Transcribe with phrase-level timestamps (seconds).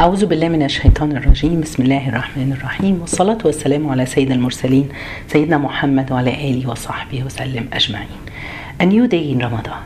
[0.00, 4.88] أعوذ بالله من الشيطان الرجيم بسم الله الرحمن الرحيم والصلاة والسلام على سيد المرسلين
[5.28, 8.20] سيدنا محمد وعلى آله وصحبه وسلم أجمعين
[8.80, 9.82] A new day in Ramadan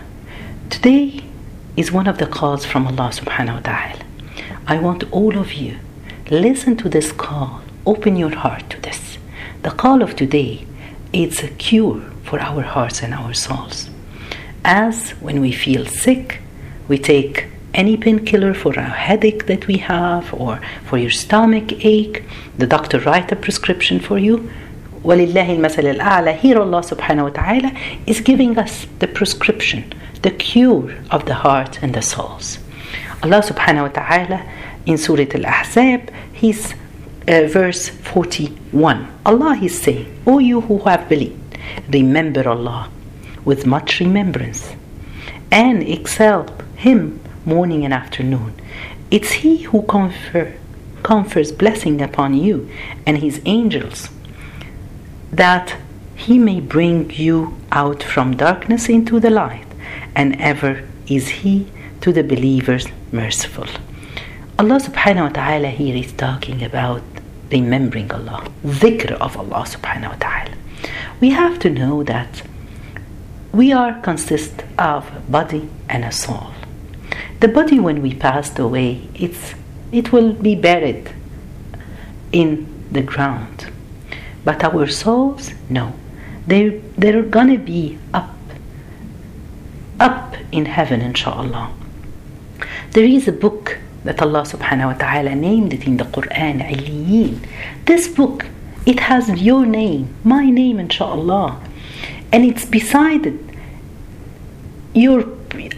[0.69, 1.21] Today
[1.79, 4.05] is one of the calls from Allah subhanahu wa ta'ala
[4.67, 5.79] I want all of you
[6.31, 9.17] listen to this call open your heart to this
[9.63, 10.67] The call of today
[11.15, 13.89] it's a cure for our hearts and our souls
[14.63, 16.43] As when we feel sick
[16.87, 22.24] we take any painkiller for a headache that we have or for your stomach ache
[22.58, 24.50] the doctor write a prescription for you
[25.04, 27.72] ولله المثل الأعلى here Allah subhanahu wa ta'ala
[28.06, 32.60] is giving us the prescription the cure of the heart and the souls
[33.24, 34.44] Allah subhanahu wa ta'ala
[34.86, 36.74] in Surah Al-Ahzab he's
[37.28, 41.58] uh, verse 41 Allah is saying O you who have believed
[41.90, 42.90] remember Allah
[43.46, 44.74] with much remembrance
[45.52, 48.55] and excel him morning and afternoon.
[49.11, 50.55] It's He who confer,
[51.03, 52.69] confers blessing upon you
[53.07, 54.09] and His angels,
[55.33, 55.77] that
[56.15, 59.67] He may bring you out from darkness into the light,
[60.15, 61.67] and ever is He
[62.01, 63.67] to the believers merciful.
[64.59, 67.03] Allah subhanahu wa ta'ala here is talking about
[67.51, 70.55] remembering Allah, dhikr of Allah subhanahu wa ta'ala.
[71.21, 72.43] We have to know that
[73.53, 76.52] we are consist of body and a soul
[77.43, 79.55] the body when we passed away it's
[79.91, 81.13] it will be buried
[82.31, 83.67] in the ground.
[84.45, 85.93] But our souls no.
[86.47, 88.35] They they're gonna be up
[89.99, 91.73] up in heaven inshallah.
[92.93, 97.35] There is a book that Allah subhanahu wa ta'ala named it in the Quran Aliyin
[97.87, 98.47] this book
[98.87, 101.61] it has your name my name inshallah.
[102.33, 103.41] And it's beside it
[104.95, 105.23] your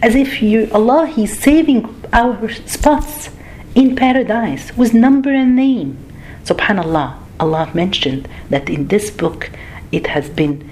[0.01, 3.29] as if you Allah He's saving our spots
[3.73, 5.97] in paradise with number and name.
[6.43, 9.49] Subhanallah, Allah mentioned that in this book
[9.91, 10.69] it has been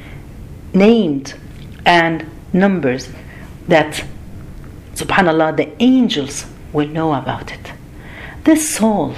[0.73, 1.33] named
[1.85, 3.09] and numbers
[3.67, 4.03] that
[4.95, 7.73] Subhanallah the angels will know about it.
[8.43, 9.15] This soul,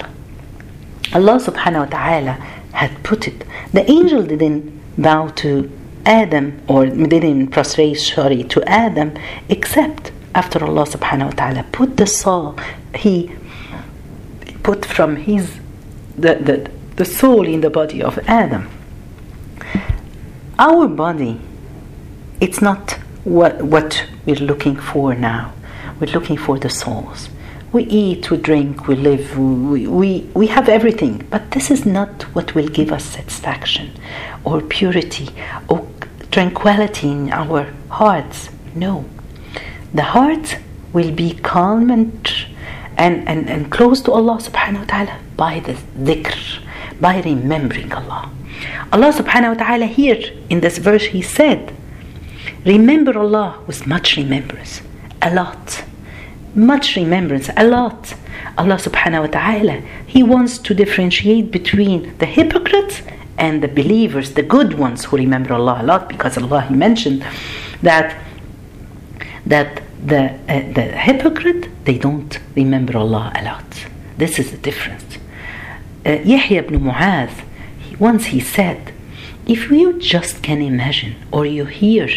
[1.13, 2.31] Allah subhanahu wa ta'ala
[2.73, 3.43] had put it.
[3.73, 5.69] The angel didn't bow to
[6.05, 9.13] Adam or didn't prostrate sorry to Adam
[9.49, 12.57] except after Allah subhanahu wa ta'ala put the soul
[12.93, 13.31] he
[14.63, 15.59] put from his
[16.17, 18.69] the, the, the soul in the body of Adam.
[20.57, 21.39] Our body
[22.39, 25.53] it's not what what we're looking for now.
[25.99, 27.29] We're looking for the souls.
[27.71, 31.25] We eat we drink we live we, we, we have everything.
[31.29, 33.91] But this is not what will give us satisfaction
[34.43, 35.29] or purity
[35.67, 35.87] or
[36.35, 38.49] tranquility in our hearts.
[38.75, 39.05] No.
[39.93, 40.57] The heart
[40.91, 42.11] will be calm and,
[42.97, 45.75] and, and, and close to Allah subhanahu wa ta'ala by the
[46.07, 46.59] dhikr,
[46.99, 48.29] by remembering Allah.
[48.91, 50.19] Allah subhanahu wa ta'ala here
[50.49, 51.73] in this verse he said,
[52.65, 54.81] Remember Allah with much remembrance,
[55.21, 55.85] a lot.
[56.53, 58.13] Much remembrance, a lot.
[58.57, 59.75] Allah subhanahu wa ta'ala,
[60.05, 63.03] He wants to differentiate between the hypocrites
[63.37, 67.25] and the believers, the good ones who remember Allah a lot, because Allah He mentioned
[67.81, 68.15] that
[69.45, 73.65] that the uh, the hypocrite they don't remember Allah a lot.
[74.17, 75.17] This is the difference.
[76.05, 77.43] Uh, Yahya ibn Mu'adh,
[77.99, 78.93] once he said,
[79.47, 82.07] if you just can imagine or you hear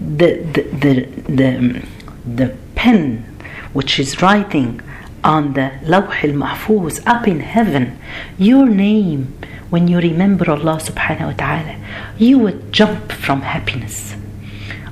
[0.00, 0.92] the the the
[1.28, 1.86] the,
[2.24, 3.24] the pen
[3.72, 4.80] which is writing
[5.22, 7.98] on the Lawh al-Mahfuz up in heaven,
[8.38, 9.36] your name
[9.70, 11.76] when you remember Allah subhanahu wa ta'ala,
[12.18, 14.14] you would jump from happiness.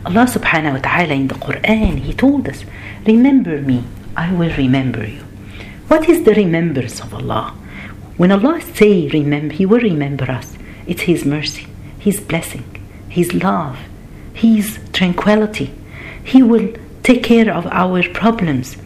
[0.06, 2.64] Allah subhanahu wa ta'ala in the Quran, He told us,
[3.04, 3.84] Remember me,
[4.16, 5.22] I will remember you.
[5.88, 7.54] What is the remembrance of Allah?
[8.16, 10.56] When Allah say remember, He will remember us.
[10.86, 11.66] It's His mercy,
[11.98, 12.64] His blessing,
[13.08, 13.78] His love,
[14.32, 15.72] His tranquility.
[16.22, 16.72] He will
[17.02, 18.76] take care of our problems.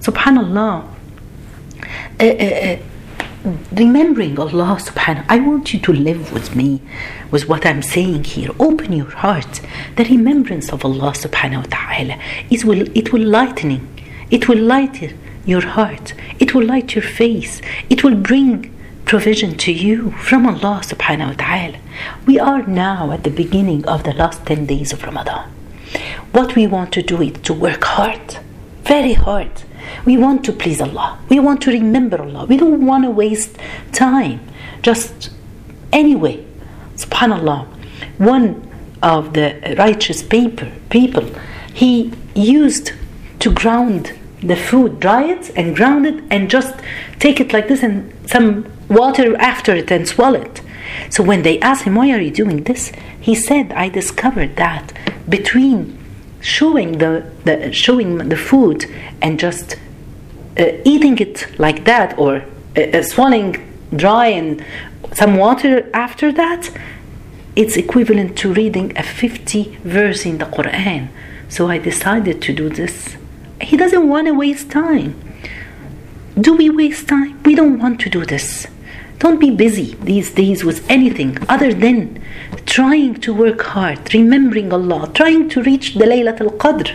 [0.00, 0.88] Subhanallah.
[2.18, 2.78] Uh, uh, uh,
[3.72, 6.80] remembering Allah subhanahu I want you to live with me
[7.30, 8.50] with what I'm saying here.
[8.58, 9.60] Open your heart.
[9.96, 12.18] The remembrance of Allah subhanahu wa ta'ala
[12.50, 13.86] is will it will lightening.
[14.30, 15.14] It will light
[15.44, 16.14] your heart.
[16.38, 17.60] It will light your face.
[17.88, 18.72] It will bring
[19.04, 21.78] provision to you from Allah subhanahu wa ta'ala.
[22.26, 25.48] We are now at the beginning of the last 10 days of Ramadan.
[26.32, 28.38] What we want to do is to work hard
[28.86, 29.50] very hard
[30.04, 31.18] we want to please Allah.
[31.28, 32.46] We want to remember Allah.
[32.46, 33.56] We don't want to waste
[33.92, 34.40] time.
[34.82, 35.30] Just
[35.92, 36.44] anyway.
[36.96, 37.66] Subhanallah.
[38.18, 38.62] One
[39.02, 41.24] of the righteous paper, people,
[41.72, 42.92] he used
[43.40, 44.12] to ground
[44.42, 46.74] the food, dry it and ground it, and just
[47.18, 50.62] take it like this and some water after it and swallow it.
[51.10, 52.92] So when they asked him, Why are you doing this?
[53.20, 54.92] He said, I discovered that
[55.28, 55.95] between
[56.40, 58.86] showing the, the showing the food
[59.22, 59.76] and just
[60.58, 62.44] uh, eating it like that or
[62.76, 63.54] uh, uh swallowing
[63.94, 64.64] dry and
[65.12, 66.70] some water after that,
[67.54, 71.08] it's equivalent to reading a 50 verse in the Quran.
[71.48, 73.16] So I decided to do this.
[73.60, 75.18] He doesn't want to waste time.
[76.38, 77.42] Do we waste time?
[77.44, 78.66] We don't want to do this.
[79.18, 82.22] Don't be busy these days with anything other than
[82.66, 86.94] trying to work hard, remembering Allah, trying to reach the Laylat al Qadr.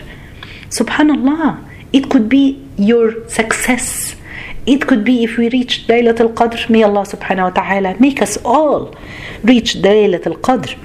[0.70, 4.14] Subhanallah, it could be your success.
[4.66, 8.22] It could be if we reach Laylat al Qadr, may Allah subhanahu wa ta'ala make
[8.22, 8.94] us all
[9.42, 10.78] reach the Laylat al Qadr.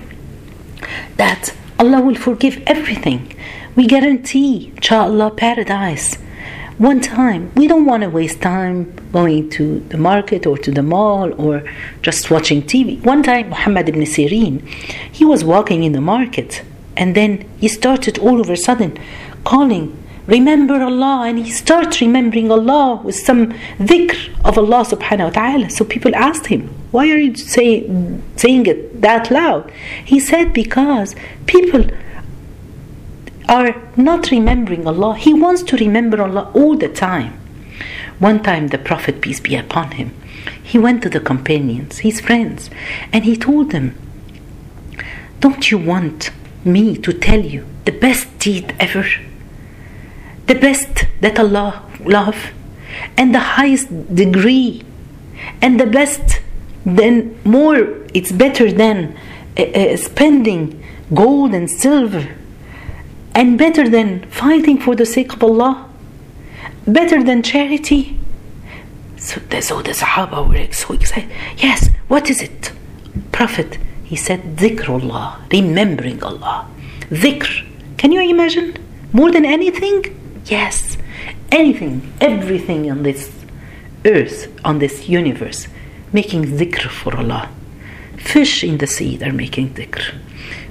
[1.18, 3.36] That Allah will forgive everything.
[3.76, 6.16] We guarantee, inshallah, paradise
[6.80, 7.52] one time.
[7.56, 11.64] We don't want to waste time going to the market or to the mall or
[12.02, 13.04] just watching TV.
[13.04, 14.66] One time, Muhammad ibn Sirin,
[15.12, 16.64] he was walking in the market
[16.96, 18.98] and then he started all of a sudden
[19.44, 19.96] calling,
[20.26, 25.70] Remember Allah, and he starts remembering Allah with some dhikr of Allah subhanahu wa ta'ala.
[25.70, 27.90] So people asked him, Why are you say,
[28.36, 29.72] saying it that loud?
[30.04, 31.16] He said, Because
[31.46, 31.86] people
[33.48, 35.16] are not remembering Allah.
[35.16, 37.40] He wants to remember Allah all the time.
[38.20, 40.14] One time, the Prophet, peace be upon him,
[40.62, 42.70] he went to the companions, his friends,
[43.14, 43.96] and he told them,
[45.40, 46.32] Don't you want
[46.66, 49.06] me to tell you the best deed ever?
[50.48, 52.52] The best that Allah love,
[53.18, 54.84] and the highest degree,
[55.62, 56.42] and the best,
[56.86, 57.78] then more,
[58.14, 59.18] it's better than
[59.58, 62.28] uh, uh, spending gold and silver
[63.38, 65.87] and better than fighting for the sake of Allah,
[66.88, 68.18] better than charity.
[69.18, 71.30] So the, so the Sahaba were so excited.
[71.58, 72.72] Yes, what is it?
[73.32, 76.68] Prophet, he said, Dhikrullah, remembering Allah.
[77.10, 77.66] Dhikr.
[77.98, 78.78] Can you imagine?
[79.12, 80.04] More than anything?
[80.46, 80.98] Yes.
[81.52, 83.32] Anything, everything on this
[84.06, 85.68] earth, on this universe,
[86.14, 87.50] making dhikr for Allah.
[88.18, 90.16] Fish in the sea are making dhikr.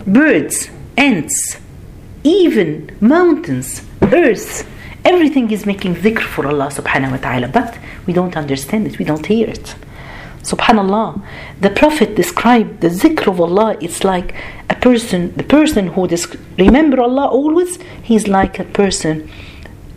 [0.07, 1.59] Birds, ants,
[2.23, 4.69] even mountains, earth,
[5.13, 9.05] everything is making dhikr for Allah subhanahu wa ta'ala, but we don't understand it, we
[9.05, 9.67] don't hear it.
[10.43, 11.09] Subhanallah,
[11.61, 14.35] the Prophet described the zikr of Allah, it's like
[14.69, 19.31] a person, the person who dis- remember Allah always, he's like a person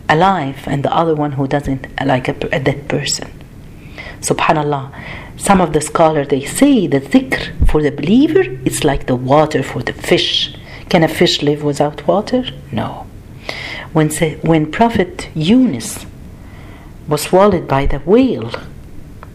[0.08, 3.28] alive, and the other one who doesn't, like a, a dead person.
[4.20, 4.84] Subhanallah.
[5.36, 9.62] Some of the scholars they say the zikr for the believer it's like the water
[9.62, 10.54] for the fish.
[10.90, 12.44] Can a fish live without water?
[12.70, 13.06] No.
[13.92, 14.10] When,
[14.42, 16.06] when Prophet Yunus
[17.08, 18.52] was swallowed by the whale,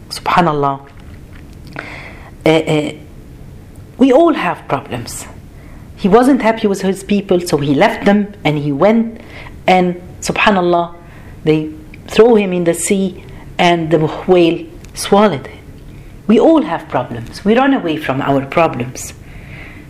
[0.08, 0.90] subhanallah,
[2.44, 2.92] uh, uh,
[3.98, 5.26] we all have problems.
[5.96, 9.20] He wasn't happy with his people, so he left them and he went
[9.66, 10.94] and subhanallah,
[11.44, 11.72] they
[12.06, 13.24] throw him in the sea
[13.58, 15.64] and the whale swallowed him.
[16.26, 17.44] We all have problems.
[17.44, 19.12] We run away from our problems.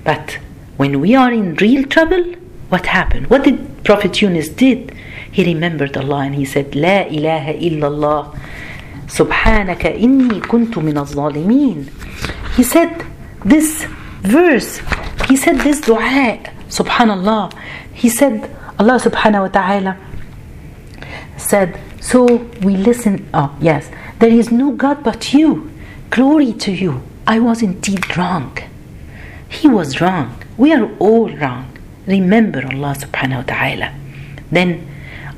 [0.04, 0.38] But
[0.76, 2.35] when we are in real trouble,
[2.68, 3.28] what happened?
[3.28, 4.94] What did Prophet Yunus did?
[5.30, 8.38] He remembered Allah and he said, La ilaha illallah.
[9.06, 11.06] Subhanaka inni kuntu min al
[12.56, 13.04] He said
[13.44, 13.84] this
[14.22, 14.80] verse,
[15.28, 17.52] he said this dua, subhanallah.
[17.92, 19.96] He said, Allah subhanahu wa ta'ala
[21.36, 22.24] said, So
[22.62, 25.70] we listen, oh yes, there is no God but you.
[26.10, 27.02] Glory to you.
[27.26, 28.56] I was indeed wrong.
[29.48, 30.42] He was wrong.
[30.56, 31.75] We are all wrong.
[32.06, 33.94] Remember Allah subhanahu wa ta'ala.
[34.50, 34.86] Then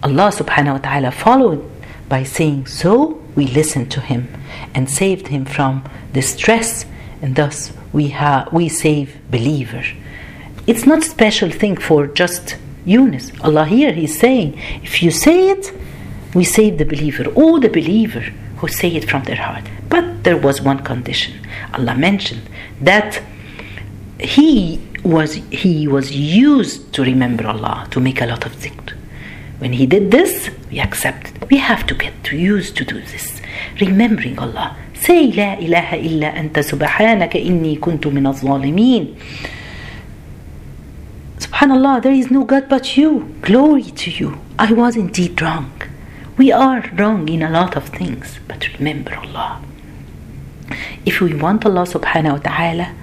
[0.02, 1.68] Allah subhanahu wa ta'ala followed
[2.08, 4.28] by saying, So we listened to him
[4.74, 6.84] and saved him from distress,
[7.22, 9.84] and thus we, ha- we save believer.
[10.66, 13.32] It's not special thing for just Yunus.
[13.42, 15.72] Allah here He's saying, if you say it,
[16.34, 18.24] we save the believer, all the believer
[18.58, 19.64] who say it from their heart.
[19.88, 21.34] But there was one condition.
[21.72, 22.42] Allah mentioned
[22.80, 23.22] that
[24.20, 28.94] he was he was used to remember Allah, to make a lot of zikr.
[29.58, 31.32] When he did this, we accept.
[31.50, 33.40] We have to get used to do this.
[33.80, 34.76] Remembering Allah.
[34.94, 39.16] Say La ilaha illa anta subhanaka inni kuntu min al-zalimin.
[41.38, 43.34] Subhanallah, there is no God but you.
[43.42, 44.38] Glory to you.
[44.58, 45.72] I was indeed wrong.
[46.36, 49.62] We are wrong in a lot of things, but remember Allah.
[51.04, 52.94] If we want Allah subhanahu wa ta'ala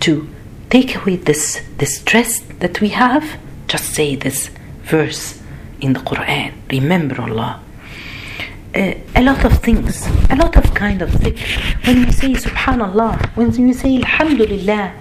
[0.00, 0.28] to
[0.69, 4.49] take away this, this stress that we have, just say this
[4.83, 5.41] verse
[5.81, 6.53] in the Quran.
[6.71, 7.61] Remember Allah.
[8.75, 11.85] Uh, a lot of things, a lot of kind of dhikr.
[11.85, 14.93] When you say Subhanallah, when you say Alhamdulillah,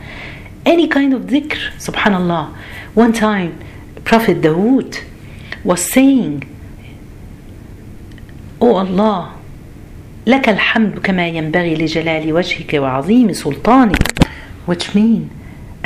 [0.66, 2.54] any kind of dhikr, Subhanallah.
[2.94, 3.58] One time,
[4.04, 5.02] Prophet Dawood
[5.64, 6.44] was saying,
[8.60, 9.38] Oh Allah,
[10.26, 14.26] لك الحمد كما ينبغي لجلال وجهك وعظيم سلطانك
[14.66, 15.30] which mean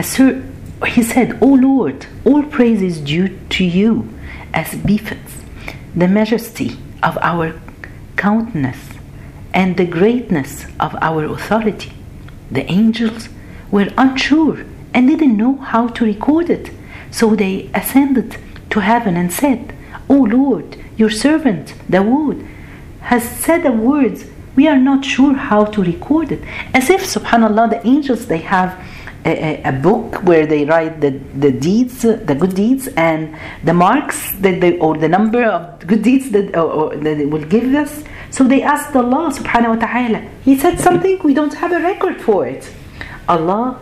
[0.02, 4.10] he said oh Lord all praise is due to you
[4.54, 5.34] as befits
[5.96, 7.60] the majesty of our
[8.16, 8.90] countenance
[9.54, 11.94] and the greatness of our authority
[12.50, 13.30] the angels
[13.70, 16.72] were unsure and didn't know how to record it
[17.12, 18.38] so they ascended
[18.70, 19.76] to heaven and said
[20.10, 22.48] oh Lord your servant Dawood
[23.02, 26.44] has said the words we are not sure how to record it.
[26.74, 28.78] As if, subhanAllah, the angels, they have
[29.26, 34.36] a, a, book where they write the, the deeds, the good deeds, and the marks
[34.38, 37.74] that they, or the number of good deeds that, or, or, that they will give
[37.76, 38.04] us.
[38.32, 40.28] So they asked Allah subhanahu wa ta'ala.
[40.44, 42.72] He said something, we don't have a record for it.
[43.30, 43.80] Allah,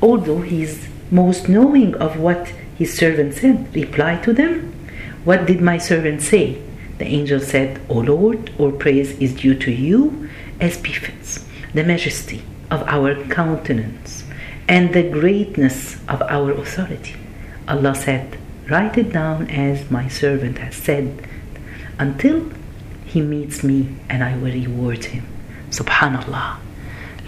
[0.00, 4.72] although He's most knowing of what His servant said, replied to them,
[5.24, 6.62] What did my servant say?
[6.98, 10.28] The angel said, O Lord, all praise is due to you
[10.60, 11.44] as befits
[11.74, 14.24] the majesty of our countenance
[14.68, 17.16] and the greatness of our authority.
[17.66, 21.26] Allah said, Write it down as my servant has said,
[21.98, 22.50] until
[23.06, 25.26] he meets me and I will reward him.
[25.70, 26.58] Subhanallah.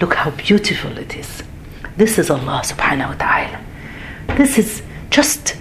[0.00, 1.42] Look how beautiful it is.
[1.96, 3.60] This is Allah subhanahu wa ta'ala.
[4.36, 5.56] This is just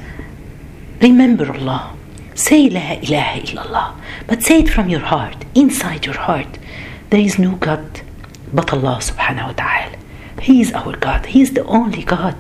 [1.02, 1.96] remember Allah.
[2.36, 3.96] Say La ilaha illallah,
[4.28, 6.60] but say it from your heart, inside your heart.
[7.10, 8.02] There is no God
[8.54, 9.99] but Allah subhanahu wa ta'ala.
[10.42, 12.36] He is our God, He is the only God.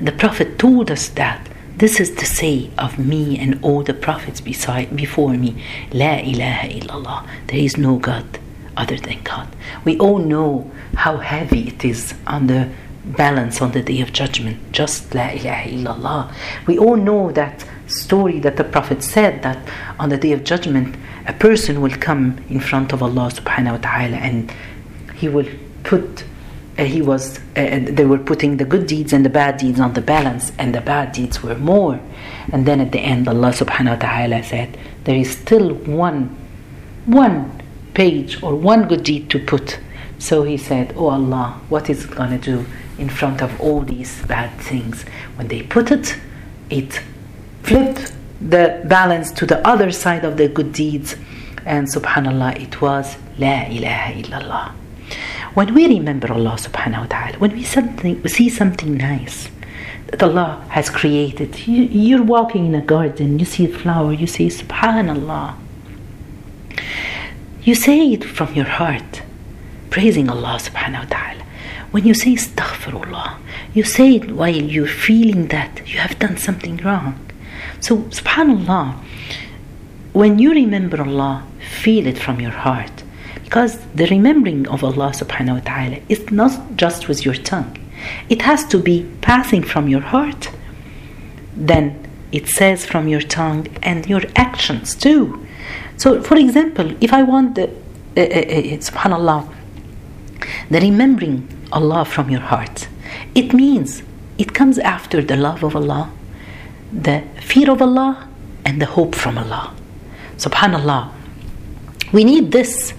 [0.00, 4.40] The Prophet told us that this is the say of me and all the prophets
[4.40, 5.60] beside before me.
[5.92, 7.26] La ilaha illallah.
[7.48, 8.38] There is no God
[8.76, 9.48] other than God.
[9.84, 12.70] We all know how heavy it is on the
[13.04, 14.72] balance on the day of judgment.
[14.72, 16.34] Just La ilaha illallah.
[16.66, 19.58] We all know that story that the Prophet said that
[19.98, 20.96] on the day of judgment,
[21.26, 24.52] a person will come in front of Allah subhanahu wa ta'ala and
[25.14, 25.48] he will
[25.82, 26.24] put
[26.78, 29.92] uh, he was uh, they were putting the good deeds and the bad deeds on
[29.92, 32.00] the balance and the bad deeds were more
[32.52, 36.36] and then at the end Allah subhanahu wa ta'ala said there is still one
[37.06, 37.62] one
[37.94, 39.78] page or one good deed to put
[40.18, 42.66] so he said oh Allah what is it going to do
[42.98, 45.02] in front of all these bad things
[45.36, 46.16] when they put it
[46.70, 47.02] it
[47.62, 51.16] flipped the balance to the other side of the good deeds.
[51.64, 54.72] And subhanAllah, it was La ilaha illallah.
[55.54, 59.48] When we remember Allah subhanahu wa ta'ala, when we, something, see something nice
[60.08, 64.26] that Allah has created, you, you're walking in a garden, you see a flower, you
[64.26, 65.54] say subhanallah.
[67.62, 69.22] You say it from your heart,
[69.90, 71.44] praising Allah subhanahu wa ta'ala.
[71.92, 73.38] When you say astaghfirullah,
[73.74, 77.14] you say it while you're feeling that you have done something wrong.
[77.78, 78.96] So, subhanAllah,
[80.14, 81.46] when you remember Allah,
[81.80, 83.03] feel it from your heart.
[83.44, 87.76] Because the remembering of Allah subhanahu wa ta'ala is not just with your tongue,
[88.28, 90.50] it has to be passing from your heart.
[91.56, 91.84] Then
[92.32, 95.46] it says from your tongue and your actions too.
[95.96, 99.48] So, for example, if I want the, uh, uh, uh, subhanallah,
[100.70, 102.88] the remembering Allah from your heart,
[103.34, 104.02] it means
[104.36, 106.10] it comes after the love of Allah
[106.94, 108.28] the fear of Allah
[108.64, 109.74] and the hope from Allah.
[110.36, 111.12] Subhanallah.
[112.12, 112.94] We need this.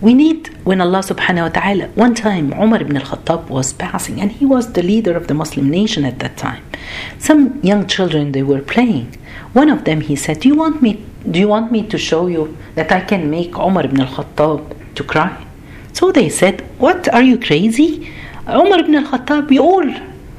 [0.00, 4.30] We need when Allah subhanahu wa ta'ala, one time Umar ibn al-Khattab was passing and
[4.30, 6.62] he was the leader of the Muslim nation at that time.
[7.18, 9.16] Some young children, they were playing.
[9.52, 12.26] One of them, he said, do you want me, do you want me to show
[12.28, 15.44] you that I can make Umar ibn al-Khattab to cry?
[15.92, 18.12] So they said, what, are you crazy?
[18.46, 19.84] Umar ibn al-Khattab, we all,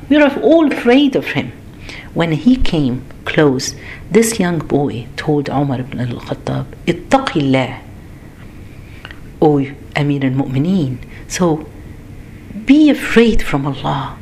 [0.07, 1.51] we are all afraid of him.
[2.13, 3.75] When he came close,
[4.09, 7.81] this young boy told Umar ibn al-Khattab, Ittaqillah,
[9.41, 9.65] O
[9.95, 10.97] Amir al-Mu'mineen.
[11.27, 11.67] So,
[12.65, 14.17] be afraid from Allah.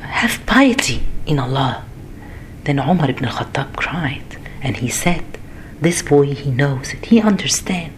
[0.00, 1.84] Have piety in Allah.
[2.64, 5.24] Then Umar ibn al-Khattab cried and he said,
[5.80, 7.94] this boy, he knows it, he understands.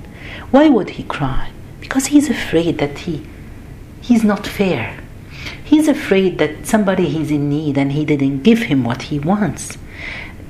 [0.50, 1.52] Why would he cry?
[1.80, 3.26] Because he's afraid that he,
[4.00, 4.98] he's not fair
[5.64, 9.76] He's afraid that somebody is in need and he didn't give him what he wants.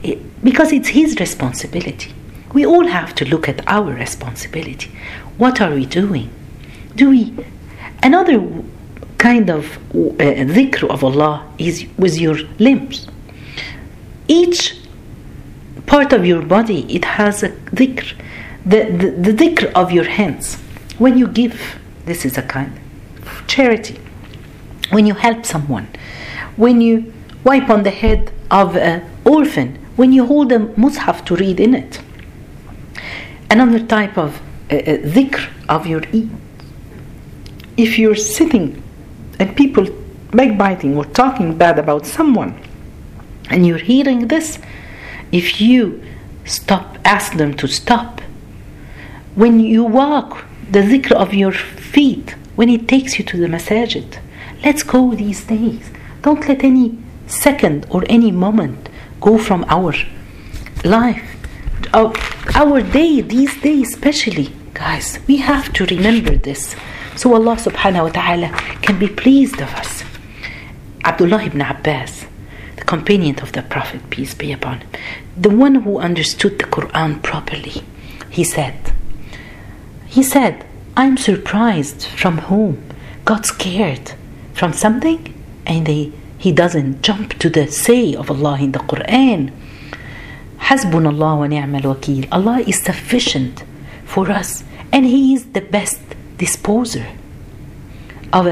[0.03, 2.13] It, because it's his responsibility.
[2.53, 4.91] We all have to look at our responsibility.
[5.37, 6.31] What are we doing?
[6.97, 7.35] Do we.
[8.03, 8.41] Another
[9.19, 13.07] kind of uh, dhikr of Allah is with your limbs.
[14.29, 14.79] Each
[15.87, 18.15] part of your body, it has a dhikr.
[18.65, 20.57] The, the, the dhikr of your hands.
[20.99, 22.79] When you give, this is a kind
[23.23, 24.01] of charity.
[24.91, 25.89] When you help someone,
[26.57, 27.13] when you
[27.45, 31.75] wipe on the head of an orphan, when you hold a mushaf to read in
[31.75, 32.01] it.
[33.51, 34.41] Another type of
[34.71, 34.81] uh, uh,
[35.15, 36.29] dhikr of your eat.
[37.77, 38.83] If you're sitting
[39.39, 39.87] and people
[40.33, 42.61] backbiting or talking bad about someone,
[43.51, 44.59] and you're hearing this,
[45.33, 46.03] if you
[46.45, 48.21] stop, ask them to stop.
[49.35, 54.19] When you walk, the dhikr of your feet, when it takes you to the masajid,
[54.65, 55.91] let's go these days.
[56.23, 58.89] Don't let any second or any moment
[59.21, 59.95] go from our
[60.85, 61.38] life.
[61.95, 62.13] Our,
[62.55, 66.77] our day, these days especially, guys, we have to remember this.
[67.17, 68.49] So Allah subhanahu wa ta'ala
[68.83, 70.05] can be pleased of us.
[71.05, 72.27] Abdullah ibn Abbas,
[72.77, 74.91] the companion of the Prophet, peace be upon him,
[75.37, 77.83] the one who understood the Quran properly,
[78.29, 78.93] he said,
[80.07, 82.83] he said, I'm surprised from whom
[83.25, 84.13] got scared
[84.53, 85.35] from something
[85.67, 89.53] and they, he doesn't jump to the say of Allah in the Quran.
[90.59, 92.29] Hasbunallah wa ni'mal wakil.
[92.31, 93.65] Allah is sufficient
[94.05, 96.01] for us and He is the best
[96.37, 97.07] disposer
[98.33, 98.47] of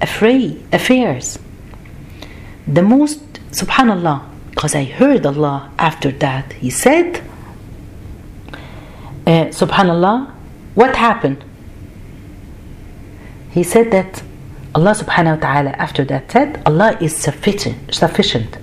[0.00, 1.38] affairs.
[2.66, 7.22] The most, subhanallah, because I heard Allah after that, He said,
[9.26, 10.32] uh, subhanallah,
[10.74, 11.44] what happened?
[13.50, 14.22] He said that
[14.74, 18.56] Allah subhanahu wa ta'ala after that said, Allah is sufficient, sufficient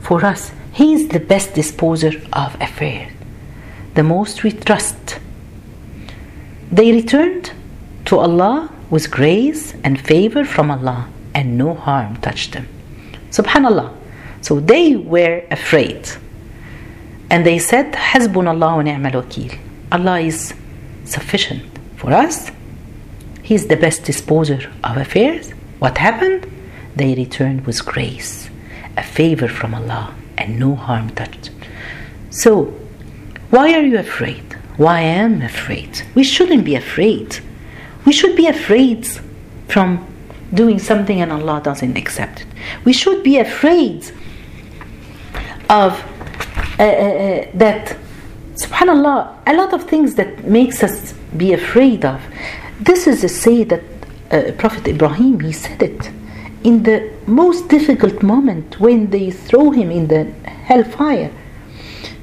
[0.00, 0.52] for us.
[0.76, 3.10] He is the best disposer of affairs,
[3.94, 5.18] the most we trust.
[6.70, 7.52] They returned
[8.04, 12.68] to Allah with grace and favor from Allah, and no harm touched them.
[13.30, 13.90] Subhanallah.
[14.42, 16.10] So they were afraid.
[17.30, 19.58] And they said, Hasbunallah wa ni'mal wakil.
[19.90, 20.52] Allah is
[21.06, 21.64] sufficient
[21.96, 22.50] for us.
[23.42, 25.52] He is the best disposer of affairs.
[25.78, 26.46] What happened?
[26.94, 28.50] They returned with grace,
[28.94, 31.50] a favor from Allah, and no harm touched.
[32.30, 32.64] So,
[33.50, 34.54] why are you afraid?
[34.76, 36.02] Why am afraid?
[36.14, 37.38] We shouldn't be afraid.
[38.04, 39.06] We should be afraid
[39.68, 40.06] from
[40.52, 42.46] doing something and Allah doesn't accept it.
[42.84, 44.10] We should be afraid
[45.68, 45.92] of
[46.78, 47.96] uh, uh, uh, that
[48.54, 52.20] subhanallah a lot of things that makes us be afraid of
[52.80, 53.82] this is a say that
[54.30, 56.10] uh, prophet ibrahim he said it
[56.64, 60.24] in the most difficult moment when they throw him in the
[60.68, 61.30] hellfire.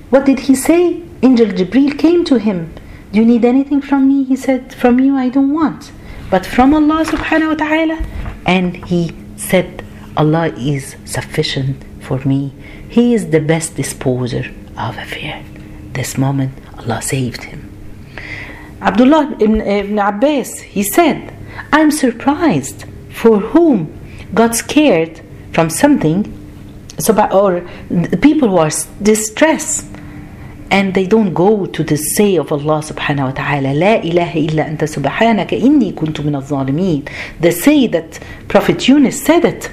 [0.10, 1.02] What did he say?
[1.22, 2.74] Angel jibril came to him.
[3.12, 4.24] Do you need anything from me?
[4.24, 4.74] he said.
[4.74, 5.92] From you i don't want.
[6.30, 8.06] But from allah subhanahu wa ta'ala.
[8.46, 9.84] And he said
[10.18, 12.54] allah is sufficient for me.
[12.89, 15.46] He is the best disposer of affairs
[15.94, 17.70] this moment, Allah saved him.
[18.82, 21.34] Abdullah ibn, ibn Abbas, he said,
[21.72, 22.86] I'm surprised.
[23.12, 23.93] For whom
[24.34, 26.39] got scared from something,
[27.00, 27.62] so or
[28.17, 29.88] people who are distressed
[30.74, 34.63] and they don't go to the say of Allah subhanahu wa ta'ala La ilaha illa
[34.63, 36.41] anta subhanaka inni kuntu min al
[37.39, 39.69] The say that Prophet Yunus said it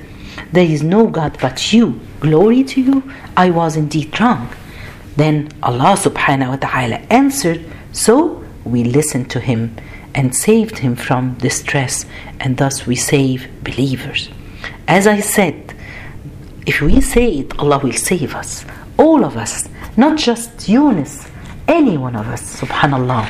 [0.53, 2.01] There is no God but you.
[2.21, 3.03] Glory to you.
[3.37, 4.51] I was indeed wrong.
[5.17, 9.77] Then Allah subhanahu wa ta'ala answered, so we listened to him
[10.15, 12.05] and saved him from distress,
[12.41, 14.29] and thus we save believers.
[14.91, 15.73] As I said,
[16.67, 18.65] if we say it, Allah will save us.
[18.99, 21.29] All of us, not just Yunus,
[21.69, 23.25] any one of us, subhanallah.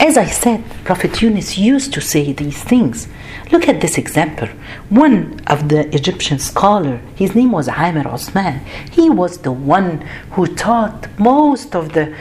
[0.00, 3.08] As I said, Prophet Yunus used to say these things.
[3.50, 4.46] Look at this example.
[4.88, 8.60] One of the Egyptian scholar, his name was Amir Osman.
[8.92, 12.14] He was the one who taught most of the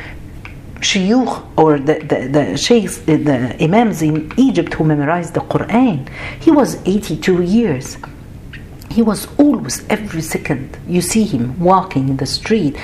[0.79, 6.09] shuyukh or the, the, the sheikhs, the imams in Egypt who memorized the Quran.
[6.41, 7.97] He was 82 years.
[8.97, 12.75] He was always, every second, you see him walking in the street,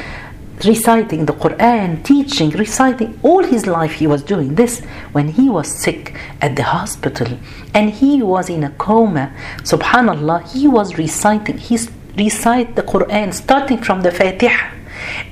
[0.63, 3.19] reciting the Quran, teaching, reciting.
[3.23, 4.81] All his life he was doing this.
[5.13, 7.39] When he was sick at the hospital
[7.73, 11.79] and he was in a coma, subhanallah, he was reciting, he
[12.15, 14.69] recite the Quran starting from the Fatiha.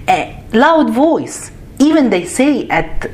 [0.09, 1.51] A loud voice.
[1.77, 3.07] Even they say at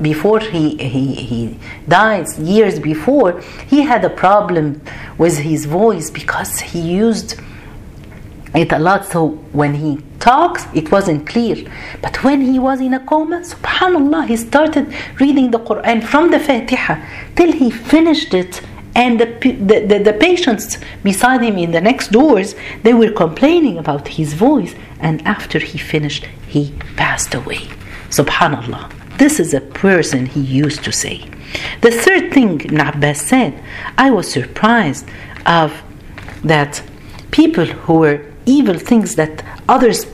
[0.00, 4.80] before he, he, he died, years before, he had a problem
[5.18, 7.40] with his voice because he used
[8.54, 9.06] it a lot.
[9.06, 11.70] So when he talks, it wasn't clear.
[12.02, 16.40] But when he was in a coma, subhanAllah, he started reading the Quran from the
[16.40, 17.02] Fatiha
[17.34, 18.62] till he finished it.
[18.94, 23.76] And the, the, the, the patients beside him in the next doors, they were complaining
[23.76, 24.74] about his voice.
[25.00, 27.68] and after he finished, he passed away.
[28.08, 29.05] Subhanallah.
[29.18, 31.28] This is a person, he used to say.
[31.80, 33.62] The third thing Ibn Abbas said,
[33.96, 35.08] I was surprised
[35.46, 35.82] of
[36.44, 36.82] that
[37.30, 40.06] people who were evil things that others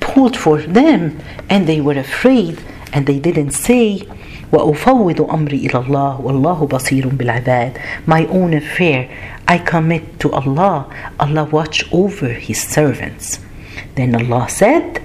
[0.00, 2.60] pulled for them and they were afraid
[2.92, 4.06] and they didn't say
[4.52, 9.08] وأفوض أمري إلى الله والله بصير بالعباد My own affair
[9.46, 10.86] I commit to Allah.
[11.20, 13.38] Allah watch over His servants.
[13.94, 15.00] Then Allah said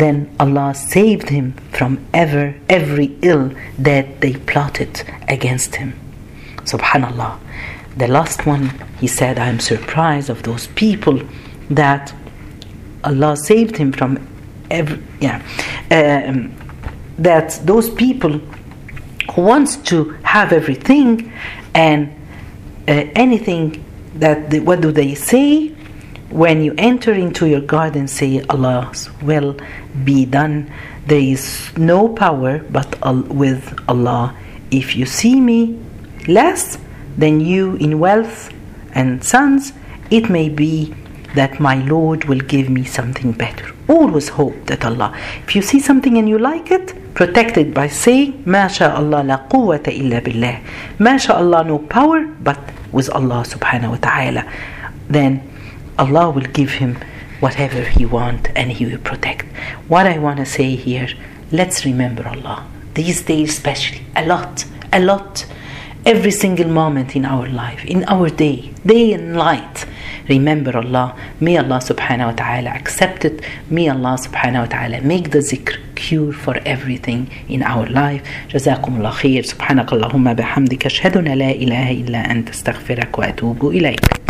[0.00, 5.98] then Allah saved him from ever every ill that they plotted against him.
[6.58, 7.38] Subhanallah.
[7.96, 11.20] The last one, he said, I am surprised of those people
[11.70, 12.14] that
[13.02, 14.26] Allah saved him from
[14.70, 15.42] every, yeah,
[15.90, 16.54] um,
[17.18, 18.40] that those people
[19.32, 21.32] who wants to have everything
[21.74, 22.08] and
[22.86, 23.84] uh, anything
[24.14, 25.74] that they, what do they say
[26.30, 29.56] when you enter into your garden, say Allah's will
[30.04, 30.70] be done.
[31.06, 34.36] There is no power but with Allah.
[34.70, 35.80] If you see me
[36.26, 36.78] less
[37.16, 38.52] than you in wealth
[38.94, 39.72] and sons,
[40.10, 40.94] it may be
[41.34, 43.72] that my Lord will give me something better.
[43.88, 45.16] Always hope that Allah.
[45.46, 49.88] If you see something and you like it, protect it by saying, MashaAllah la quwwata
[49.88, 50.60] illa billah.
[50.98, 52.58] MashaAllah no power but
[52.92, 54.44] with Allah subhanahu wa ta'ala.
[55.08, 55.42] Then
[55.97, 56.97] Allah will give him
[57.39, 59.45] whatever he want and he will protect.
[59.87, 61.09] What I want to say here,
[61.51, 62.65] let's remember Allah.
[62.93, 65.45] These days especially, a lot, a lot.
[66.05, 69.85] Every single moment in our life, in our day, day and night.
[70.27, 71.15] Remember Allah.
[71.39, 73.41] May Allah subhanahu wa ta'ala accept it.
[73.69, 78.21] May Allah subhanahu wa ta'ala make the zikr cure for everything in our life.
[78.49, 79.43] جزاكم الله خير.
[79.43, 84.13] سبحانك اللهم بحمدك أشهد أن لا إله إلا أنت استغفرك وأتوب إليك.